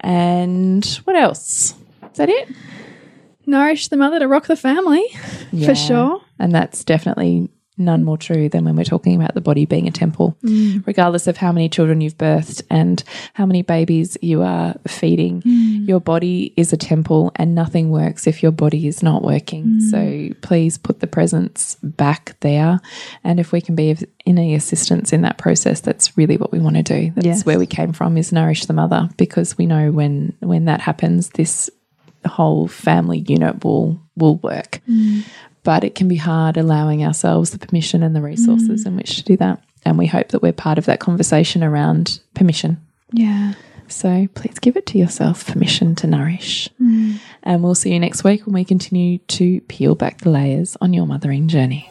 [0.00, 1.74] And what else?
[2.12, 2.48] Is that it?
[3.44, 5.04] Nourish the mother to rock the family,
[5.50, 5.66] Yeah.
[5.66, 6.20] for sure.
[6.38, 7.48] And that's definitely
[7.78, 10.86] none more true than when we're talking about the body being a temple, mm.
[10.86, 13.02] regardless of how many children you've birthed and
[13.34, 15.42] how many babies you are feeding.
[15.42, 15.88] Mm.
[15.88, 19.64] Your body is a temple and nothing works if your body is not working.
[19.64, 19.90] Mm.
[19.90, 22.80] So please put the presence back there.
[23.24, 26.58] And if we can be of any assistance in that process, that's really what we
[26.58, 27.12] want to do.
[27.14, 27.46] That's Yes.
[27.46, 31.30] where we came from is nourish the mother because we know when when that happens,
[31.30, 31.70] this
[32.26, 34.80] whole family unit will will work
[35.62, 39.22] but it can be hard allowing ourselves the permission and the resources in which to
[39.22, 39.62] do that.
[39.84, 42.80] And we hope that we're part of that conversation around permission.
[43.12, 43.54] Yeah.
[43.88, 46.68] So please give it to yourself permission to nourish.
[46.80, 47.18] Mm.
[47.42, 50.92] And we'll see you next week when we continue to peel back the layers on
[50.92, 51.90] your mothering journey.